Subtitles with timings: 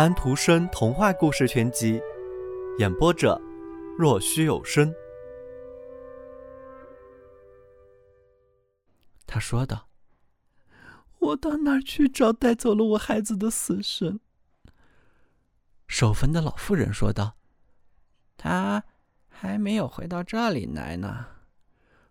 [0.00, 2.00] 安徒生童话故事全集，
[2.78, 3.38] 演播者：
[3.98, 4.90] 若虚有声。
[9.26, 9.90] 他说道
[11.20, 14.18] ：“我到哪儿去找带走了我孩子的死神？”
[15.86, 17.36] 守坟的老妇人说道
[18.38, 18.82] ：“他
[19.28, 21.26] 还没有回到这里来呢。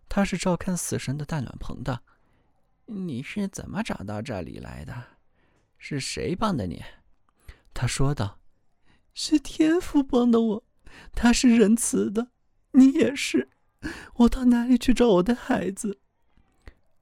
[0.08, 2.02] 他是照看死神的大暖棚的。
[2.86, 4.94] 你是怎么找到这里来的？
[5.76, 6.80] 是谁帮的你？”
[7.72, 8.40] 他说道
[9.14, 10.64] ：“是天父帮的我，
[11.12, 12.28] 他是仁慈的，
[12.72, 13.48] 你也是。
[14.16, 16.00] 我到哪里去找我的孩子？”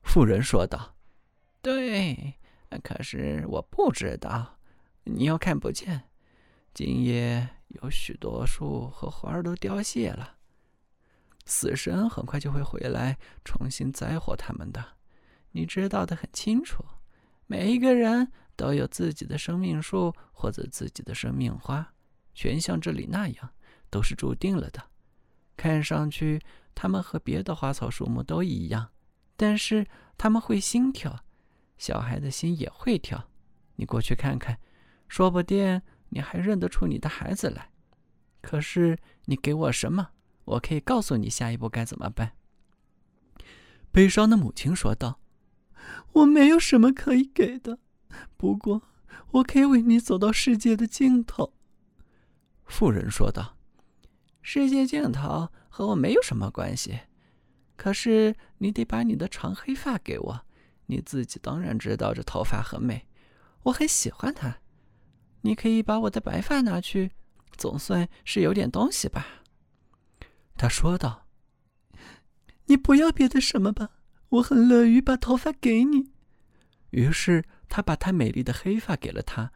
[0.03, 0.97] 妇人说道
[1.61, 2.35] ：“对，
[2.83, 4.59] 可是我不知道，
[5.05, 6.05] 你又看不见。
[6.73, 10.37] 今夜有许多树和花儿都凋谢了，
[11.45, 14.97] 死神很快就会回来，重新栽活他们的。
[15.53, 16.85] 你知道的很清楚，
[17.47, 21.95] 每一个人。”都有自己的生命树或者自己的生命花，
[22.35, 23.51] 全像这里那样，
[23.89, 24.83] 都是注定了的。
[25.57, 26.41] 看上去，
[26.75, 28.89] 它们和别的花草树木都一样，
[29.37, 29.87] 但是
[30.19, 31.25] 它们会心跳，
[31.79, 33.31] 小孩的心也会跳。
[33.77, 34.59] 你过去看看，
[35.07, 37.71] 说不定你还认得出你的孩子来。
[38.41, 40.11] 可是你给我什么，
[40.45, 42.33] 我可以告诉你下一步该怎么办。
[43.93, 45.21] 悲伤的母亲说道
[46.15, 47.79] ：“我没有什么可以给的。”
[48.37, 48.83] 不过，
[49.33, 51.53] 我可以为你走到世界的尽头。”
[52.67, 53.57] 妇人说道
[54.43, 57.01] ，“世界尽头和我没有什么关系，
[57.77, 60.47] 可是你得把你的长黑发给我。
[60.87, 63.07] 你自己当然知道这头发很美，
[63.65, 64.59] 我很喜欢它。
[65.41, 67.13] 你可以把我的白发拿去，
[67.57, 69.45] 总算是有点东西吧。”
[70.57, 71.27] 他说道
[72.67, 73.91] ，“你不要别的什么吧，
[74.29, 76.13] 我很乐于把头发给你。”
[76.91, 77.45] 于是。
[77.69, 79.53] 他把他美丽的黑发给了他，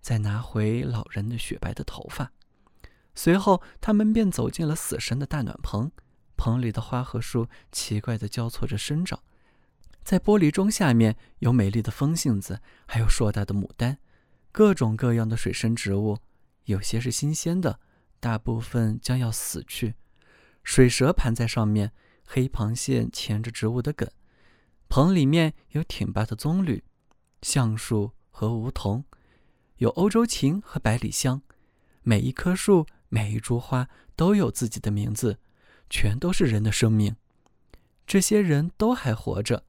[0.00, 2.32] 再拿回老人的雪白的头发。
[3.14, 5.90] 随后，他们便走进了死神的大暖棚。
[6.36, 9.20] 棚里的花和树奇怪地交错着生长，
[10.02, 13.98] 在玻璃钟下面有美丽的风信子，还有硕大的牡丹，
[14.50, 16.16] 各种各样的水生植物，
[16.64, 17.78] 有些是新鲜的，
[18.20, 19.96] 大部分将要死去。
[20.64, 21.92] 水蛇盘在上面，
[22.24, 24.08] 黑螃蟹钳着植物的梗。
[24.88, 26.80] 棚里面有挺拔的棕榈。
[27.42, 29.04] 橡树和梧桐，
[29.76, 31.42] 有欧洲芹和百里香，
[32.02, 35.38] 每一棵树、每一株花都有自己的名字，
[35.88, 37.16] 全都是人的生命。
[38.06, 39.64] 这些人都还活着，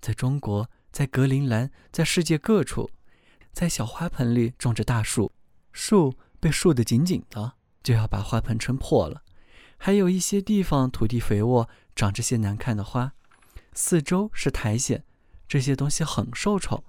[0.00, 2.90] 在中国，在格陵兰，在世界各处，
[3.52, 5.32] 在小花盆里种着大树，
[5.72, 9.22] 树被竖得紧紧的，就要把花盆撑破了。
[9.76, 13.12] 还有一些地方土地肥沃，长着些难看的花，
[13.74, 15.04] 四周是苔藓，
[15.46, 16.82] 这些东西很受宠。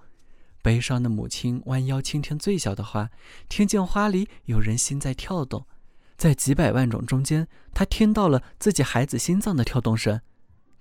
[0.64, 3.12] 悲伤的母亲弯腰倾听最小的花，
[3.50, 5.68] 听见花里有人心在跳动，
[6.16, 10.22] 在几百万种中间，她听到了自己孩子心脏的跳动声。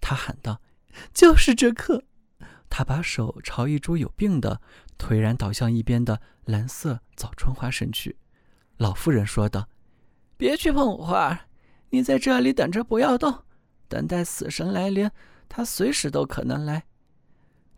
[0.00, 0.62] 她喊道
[1.12, 2.04] ：“就是这刻！”
[2.70, 4.60] 她把手朝一株有病的、
[4.96, 8.16] 颓然倒向一边的蓝色早春花伸去。
[8.76, 9.68] 老妇人说道
[10.38, 11.46] ：“别去碰花，
[11.90, 13.42] 你在这里等着，不要动，
[13.88, 15.10] 等待死神来临。
[15.48, 16.84] 他随时都可能来。”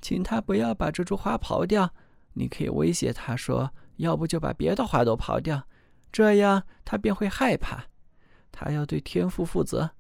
[0.05, 1.91] 请他不要把这株花刨掉。
[2.35, 5.67] 你可以威胁他说：“要不就把别的花都刨掉。”
[6.13, 7.83] 这样他便会害怕。
[8.53, 9.91] 他要对天父负责。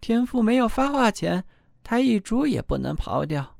[0.00, 1.44] 天父没有发话前，
[1.84, 3.56] 他一株也不能刨掉。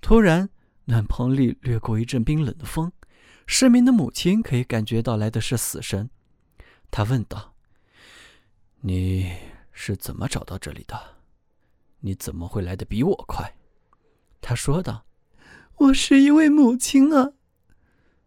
[0.00, 0.48] 突然，
[0.84, 2.92] 暖棚里掠过一阵冰冷的风。
[3.48, 6.08] 失明的母亲可以感觉到来的是死神。
[6.88, 7.54] 他问道
[8.82, 9.32] ：“你
[9.72, 10.96] 是怎么找到这里的？
[11.98, 13.52] 你怎么会来的比我快？”
[14.40, 15.06] 他说道
[15.76, 17.32] ：“我是一位母亲啊。”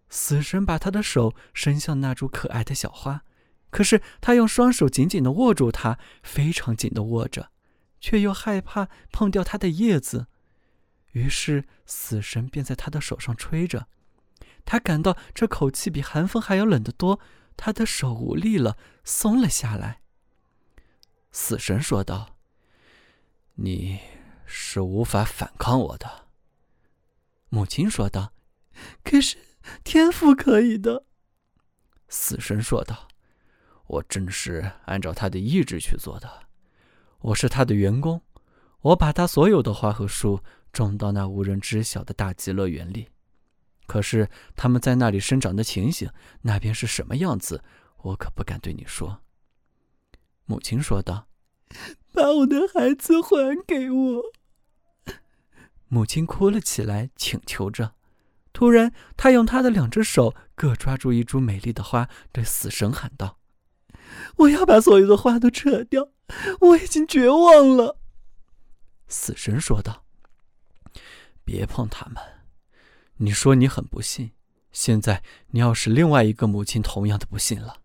[0.09, 3.24] 死神把他的手伸向那株可爱的小花，
[3.72, 7.51] 可是他用双手紧紧的握住它，非常紧的握着，
[8.00, 10.28] 却又害怕碰掉它的叶子。
[11.13, 13.88] 于是死神便在他的手上吹着，
[14.66, 17.19] 他感到这口气比寒风还要冷得多，
[17.57, 20.01] 他的手无力了，松了下来。
[21.31, 22.38] 死神说道
[23.56, 24.00] ：“你。”
[24.56, 26.28] 是无法反抗我的，
[27.50, 28.32] 母亲说道。
[29.04, 29.36] 可是
[29.84, 31.06] 天赋可以的，
[32.08, 33.08] 死神说道。
[33.88, 36.48] 我正是按照他的意志去做的。
[37.20, 38.22] 我是他的员工，
[38.82, 40.40] 我把他所有的花和树
[40.72, 43.10] 种到那无人知晓的大极乐园里。
[43.88, 46.12] 可是他们在那里生长的情形，
[46.44, 47.64] 那边是什么样子，
[48.04, 49.22] 我可不敢对你说。
[50.46, 51.28] 母亲说道。
[52.14, 54.24] 把我的孩子还给我！
[55.88, 57.94] 母亲哭了起来，请求着。
[58.51, 63.39] 突然，她用她的两只手各抓住一株美丽的花，对死神喊道
[64.38, 66.09] ：“我要把所有的花都扯掉，
[66.59, 68.00] 我已经绝望了。
[69.07, 70.06] ”死神说道
[71.44, 72.21] ：“别碰它们。
[73.18, 74.31] 你说你很不幸，
[74.71, 77.81] 现在你要使另外一个母亲同样的不幸了。”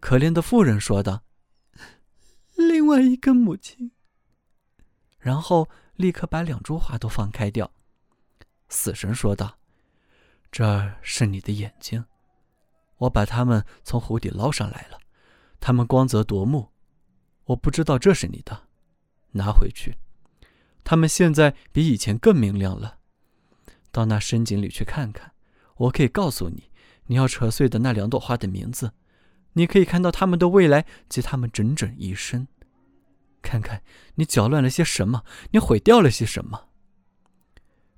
[0.00, 1.22] 可怜的妇人说道
[2.56, 3.92] ：“另外一个母亲。”
[5.20, 5.68] 然后
[6.00, 7.70] 立刻把两株花都放开掉。
[8.70, 9.58] 死神说道
[10.50, 12.04] ：“这是你的眼睛，
[12.96, 14.98] 我把它们从湖底捞上来了，
[15.60, 16.70] 它们光泽夺目。
[17.44, 18.68] 我不知道这是你的，
[19.32, 19.98] 拿回去。
[20.82, 22.98] 它们现在比以前更明亮了。
[23.92, 25.32] 到那深井里去看看，
[25.76, 26.70] 我可以告诉你，
[27.06, 28.92] 你要扯碎的那两朵花的名字。
[29.54, 32.46] 你可以看到它们的未来及它们整整一生。
[33.42, 33.82] 看看
[34.16, 36.68] 你搅乱了些什么，你毁掉了些什么。”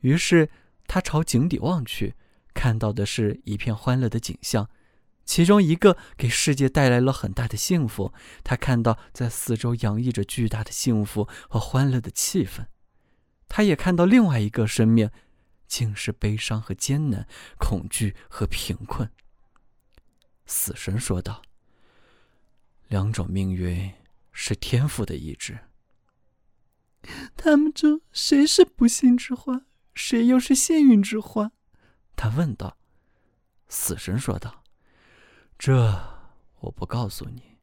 [0.01, 0.51] 于是。
[0.89, 2.17] 他朝井底望去，
[2.53, 4.69] 看到的是一片欢乐的景象，
[5.25, 8.13] 其中一个给世界带来了很大的幸福。
[8.45, 12.67] 他看到在四周洋溢着巨大的幸福和欢乐的气氛，
[13.49, 15.09] 他也看到另外一个生命，
[15.67, 17.27] 竟是悲伤和艰难、
[17.59, 19.11] 恐惧和贫困。
[20.45, 21.41] 死神说道
[22.89, 23.95] ：“两种命运
[24.33, 25.59] 是天赋的意志。
[27.37, 31.53] 他们中谁是不幸之花？”谁又是幸运之花？
[32.17, 32.79] 他问道。
[33.69, 34.65] 死神说道
[35.59, 36.25] ：“这
[36.61, 37.59] 我不告诉你，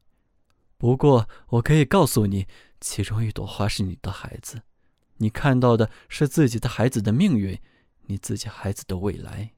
[0.76, 2.46] 不过我可以告诉你，
[2.80, 4.62] 其中一朵花是你的孩子，
[5.16, 7.60] 你看到的是自己的孩子的命运，
[8.02, 9.52] 你自己孩子的未来。”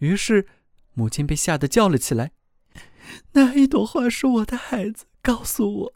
[0.00, 0.46] 于是，
[0.92, 2.32] 母亲被吓得叫了起来
[3.32, 5.92] ：“那一朵花是我的孩子，告诉我，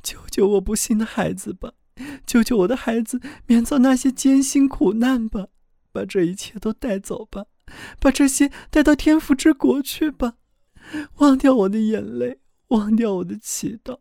[0.00, 1.72] 救救我不幸的孩子吧！”
[2.24, 5.48] 救救我的孩子，免遭那些艰辛苦难吧！
[5.90, 7.46] 把这一切都带走吧，
[7.98, 10.34] 把这些带到天福之国去吧！
[11.16, 12.38] 忘掉我的眼泪，
[12.68, 13.98] 忘掉我的祈祷，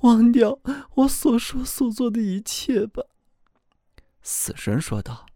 [0.00, 0.58] 忘掉
[0.96, 3.04] 我所说所做的一切吧。
[4.20, 5.26] 死神说道：“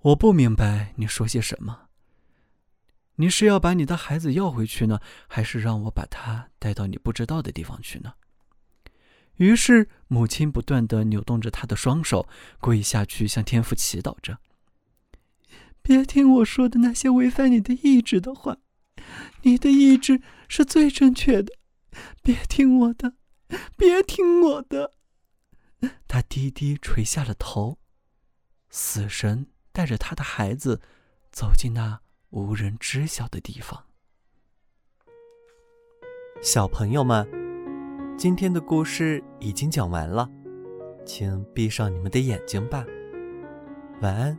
[0.00, 1.88] 我不明白你说些什么。
[3.22, 4.98] 你是要把你的孩子要回去呢，
[5.28, 8.14] 还是让我把他带到你不知道的地方去呢？”
[9.38, 12.28] 于是，母亲不断的扭动着她的双手，
[12.58, 14.38] 跪下去向天父祈祷着
[15.82, 18.58] ：“别听我说的那些违反你的意志的话，
[19.42, 21.54] 你的意志是最正确的。
[22.24, 23.14] 别听我的，
[23.76, 24.94] 别听我的。”
[26.08, 27.78] 他低低垂下了头。
[28.68, 30.82] 死神带着他的孩子
[31.30, 32.01] 走进那
[32.32, 33.84] 无人知晓的地方。
[36.42, 37.26] 小朋友们。
[38.16, 40.30] 今天的故事已经讲完了，
[41.04, 42.84] 请闭上你们的眼睛吧，
[44.00, 44.38] 晚安。